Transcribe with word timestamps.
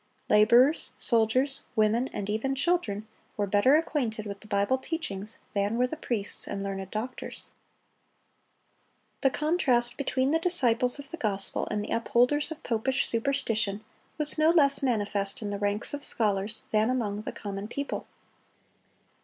Laborers, 0.29 0.93
soldiers, 0.97 1.61
women, 1.75 2.07
and 2.11 2.27
even 2.27 2.55
children, 2.55 3.07
were 3.37 3.45
better 3.45 3.75
acquainted 3.75 4.25
with 4.25 4.39
the 4.39 4.47
Bible 4.47 4.79
teachings 4.79 5.37
than 5.53 5.77
were 5.77 5.85
the 5.85 5.95
priests 5.95 6.47
and 6.47 6.63
learned 6.63 6.89
doctors. 6.89 7.51
The 9.19 9.29
contrast 9.29 9.97
between 9.99 10.31
the 10.31 10.39
disciples 10.39 10.97
of 10.97 11.11
the 11.11 11.17
gospel 11.17 11.67
and 11.69 11.85
the 11.85 11.95
upholders 11.95 12.49
of 12.49 12.63
popish 12.63 13.05
superstition 13.07 13.85
was 14.17 14.39
no 14.39 14.49
less 14.49 14.81
manifest 14.81 15.43
in 15.43 15.51
the 15.51 15.59
ranks 15.59 15.93
of 15.93 16.03
scholars 16.03 16.63
than 16.71 16.89
among 16.89 17.17
the 17.17 17.31
common 17.31 17.67
people. 17.67 18.07